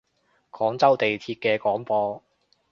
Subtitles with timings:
[0.49, 2.23] 廣州地鐵嘅廣播